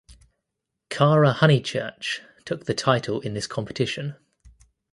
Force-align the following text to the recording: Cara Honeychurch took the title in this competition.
Cara 0.89 1.31
Honeychurch 1.31 2.21
took 2.43 2.65
the 2.65 2.73
title 2.73 3.19
in 3.21 3.35
this 3.35 3.45
competition. 3.45 4.15